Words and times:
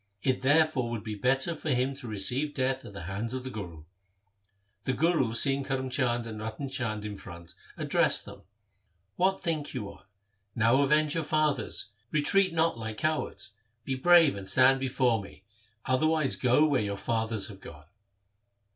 It 0.23 0.41
therefore 0.41 0.89
would 0.89 1.03
be 1.03 1.13
better 1.13 1.53
for 1.53 1.69
him 1.69 1.93
to 1.97 2.07
receive 2.07 2.55
death 2.55 2.83
at 2.85 2.93
the 2.93 3.03
hands 3.03 3.35
of 3.35 3.43
the 3.43 3.51
Guru. 3.51 3.83
The 4.85 4.93
Guru 4.93 5.35
seeing 5.35 5.63
Karm 5.63 5.91
Chand 5.91 6.25
and 6.25 6.41
Ratan 6.41 6.69
Chand 6.69 7.05
in 7.05 7.15
front 7.17 7.53
addressed 7.77 8.25
them,' 8.25 8.41
What 9.15 9.39
think 9.43 9.75
you 9.75 9.91
on? 9.91 10.03
Now 10.55 10.81
avenge 10.81 11.13
your 11.13 11.23
fathers. 11.23 11.91
Retreat 12.09 12.51
not 12.51 12.79
like 12.79 12.97
cowards. 12.97 13.51
Be 13.85 13.93
brave 13.93 14.35
and 14.35 14.49
stand 14.49 14.79
before 14.79 15.21
me; 15.21 15.43
otherwise 15.85 16.35
go 16.35 16.65
where 16.65 16.81
your 16.81 16.97
fathers 16.97 17.47
have 17.49 17.59
gone.' 17.59 17.85